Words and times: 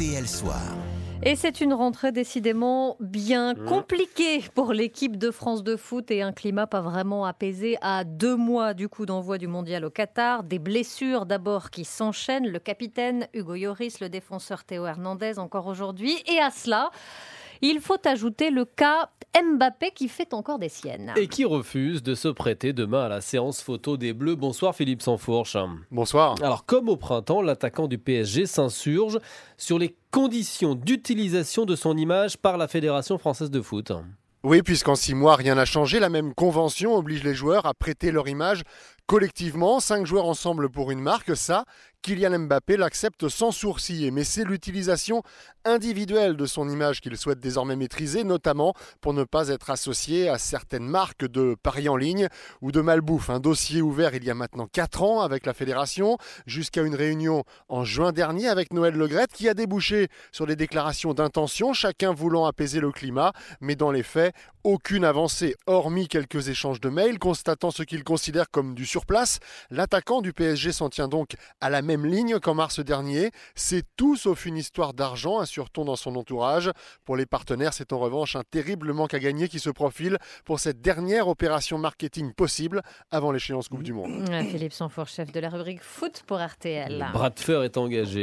RTL 0.00 0.26
Soir. 0.26 0.78
Et 1.22 1.36
c'est 1.36 1.60
une 1.60 1.74
rentrée 1.74 2.10
décidément 2.10 2.96
bien 3.00 3.54
compliquée 3.54 4.42
pour 4.54 4.72
l'équipe 4.72 5.18
de 5.18 5.30
France 5.30 5.62
de 5.62 5.76
foot 5.76 6.10
et 6.10 6.22
un 6.22 6.32
climat 6.32 6.66
pas 6.66 6.80
vraiment 6.80 7.26
apaisé 7.26 7.76
à 7.82 8.04
deux 8.04 8.34
mois 8.34 8.72
du 8.72 8.88
coup 8.88 9.04
d'envoi 9.04 9.36
du 9.36 9.46
mondial 9.46 9.84
au 9.84 9.90
Qatar. 9.90 10.42
Des 10.42 10.58
blessures 10.58 11.26
d'abord 11.26 11.68
qui 11.68 11.84
s'enchaînent. 11.84 12.48
Le 12.48 12.58
capitaine 12.58 13.28
Hugo 13.34 13.56
Lloris, 13.56 14.00
le 14.00 14.08
défenseur 14.08 14.64
Théo 14.64 14.86
Hernandez 14.86 15.38
encore 15.38 15.66
aujourd'hui. 15.66 16.16
Et 16.32 16.38
à 16.38 16.50
cela, 16.50 16.90
il 17.60 17.78
faut 17.80 18.00
ajouter 18.06 18.50
le 18.50 18.64
cas 18.64 19.10
Mbappé 19.34 19.92
qui 19.92 20.08
fait 20.08 20.34
encore 20.34 20.58
des 20.58 20.68
siennes. 20.68 21.12
Et 21.16 21.28
qui 21.28 21.44
refuse 21.44 22.02
de 22.02 22.14
se 22.14 22.28
prêter 22.28 22.72
demain 22.72 23.04
à 23.04 23.08
la 23.08 23.20
séance 23.20 23.62
photo 23.62 23.96
des 23.96 24.12
Bleus. 24.12 24.34
Bonsoir 24.34 24.74
Philippe 24.74 25.02
Sansfourche. 25.02 25.56
Bonsoir. 25.90 26.34
Alors 26.42 26.64
comme 26.64 26.88
au 26.88 26.96
printemps, 26.96 27.40
l'attaquant 27.40 27.86
du 27.86 27.98
PSG 27.98 28.46
s'insurge 28.46 29.18
sur 29.56 29.78
les 29.78 29.94
conditions 30.10 30.74
d'utilisation 30.74 31.64
de 31.64 31.76
son 31.76 31.96
image 31.96 32.38
par 32.38 32.58
la 32.58 32.66
Fédération 32.66 33.18
française 33.18 33.50
de 33.50 33.60
foot. 33.60 33.92
Oui, 34.42 34.62
puisqu'en 34.62 34.94
six 34.94 35.14
mois, 35.14 35.36
rien 35.36 35.54
n'a 35.54 35.66
changé. 35.66 36.00
La 36.00 36.08
même 36.08 36.32
convention 36.32 36.96
oblige 36.96 37.22
les 37.22 37.34
joueurs 37.34 37.66
à 37.66 37.74
prêter 37.74 38.10
leur 38.10 38.26
image 38.26 38.62
collectivement. 39.06 39.80
Cinq 39.80 40.06
joueurs 40.06 40.24
ensemble 40.24 40.70
pour 40.70 40.90
une 40.90 41.00
marque. 41.00 41.36
Ça, 41.36 41.66
Kylian 42.02 42.38
Mbappé 42.38 42.76
l'accepte 42.76 43.28
sans 43.28 43.50
sourciller. 43.50 44.10
Mais 44.10 44.24
c'est 44.24 44.44
l'utilisation 44.44 45.22
individuelle 45.64 46.36
de 46.36 46.46
son 46.46 46.68
image 46.68 47.00
qu'il 47.00 47.16
souhaite 47.16 47.40
désormais 47.40 47.76
maîtriser, 47.76 48.24
notamment 48.24 48.74
pour 49.00 49.12
ne 49.12 49.24
pas 49.24 49.48
être 49.48 49.70
associé 49.70 50.28
à 50.28 50.38
certaines 50.38 50.86
marques 50.86 51.26
de 51.26 51.56
paris 51.62 51.88
en 51.88 51.96
ligne 51.96 52.28
ou 52.62 52.72
de 52.72 52.80
malbouffe. 52.80 53.30
Un 53.30 53.40
dossier 53.40 53.82
ouvert 53.82 54.14
il 54.14 54.24
y 54.24 54.30
a 54.30 54.34
maintenant 54.34 54.66
quatre 54.66 55.02
ans 55.02 55.20
avec 55.20 55.46
la 55.46 55.52
fédération, 55.52 56.16
jusqu'à 56.46 56.82
une 56.82 56.94
réunion 56.94 57.44
en 57.68 57.84
juin 57.84 58.12
dernier 58.12 58.48
avec 58.48 58.72
Noël 58.72 58.94
Legrette 58.94 59.32
qui 59.32 59.48
a 59.48 59.54
débouché 59.54 60.08
sur 60.32 60.46
des 60.46 60.56
déclarations 60.56 61.14
d'intention, 61.14 61.72
chacun 61.72 62.12
voulant 62.12 62.46
apaiser 62.46 62.80
le 62.80 62.92
climat, 62.92 63.32
mais 63.60 63.76
dans 63.76 63.90
les 63.90 64.02
faits, 64.02 64.34
aucune 64.64 65.04
avancée, 65.04 65.56
hormis 65.66 66.08
quelques 66.08 66.48
échanges 66.48 66.80
de 66.80 66.90
mails 66.90 67.18
constatant 67.18 67.70
ce 67.70 67.82
qu'il 67.82 68.04
considère 68.04 68.50
comme 68.50 68.74
du 68.74 68.84
surplace. 68.84 69.38
L'attaquant 69.70 70.20
du 70.20 70.32
PSG 70.32 70.72
s'en 70.72 70.90
tient 70.90 71.08
donc 71.08 71.34
à 71.60 71.70
la 71.70 71.80
même 71.90 72.06
ligne 72.06 72.38
qu'en 72.38 72.54
mars 72.54 72.78
dernier. 72.78 73.30
C'est 73.54 73.84
tout 73.96 74.16
sauf 74.16 74.46
une 74.46 74.56
histoire 74.56 74.94
d'argent, 74.94 75.38
assure-t-on 75.38 75.84
dans 75.84 75.96
son 75.96 76.14
entourage. 76.14 76.70
Pour 77.04 77.16
les 77.16 77.26
partenaires, 77.26 77.72
c'est 77.72 77.92
en 77.92 77.98
revanche 77.98 78.36
un 78.36 78.42
terrible 78.48 78.92
manque 78.92 79.14
à 79.14 79.18
gagner 79.18 79.48
qui 79.48 79.58
se 79.58 79.70
profile 79.70 80.18
pour 80.44 80.60
cette 80.60 80.80
dernière 80.80 81.26
opération 81.26 81.78
marketing 81.78 82.32
possible 82.32 82.82
avant 83.10 83.32
l'échéance 83.32 83.68
Coupe 83.68 83.82
du 83.82 83.92
Monde. 83.92 84.28
Philippe 84.50 84.72
Sanfour, 84.72 85.08
chef 85.08 85.32
de 85.32 85.40
la 85.40 85.48
rubrique 85.48 85.82
foot 85.82 86.22
pour 86.26 86.38
RTL. 86.38 86.98
Le 86.98 87.12
bras 87.12 87.30
de 87.30 87.40
fer 87.40 87.62
est 87.62 87.76
engagé. 87.76 88.18